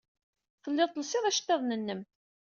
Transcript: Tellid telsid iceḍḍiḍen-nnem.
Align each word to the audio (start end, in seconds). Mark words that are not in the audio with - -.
Tellid 0.63 0.89
telsid 0.93 1.23
iceḍḍiḍen-nnem. 1.31 2.01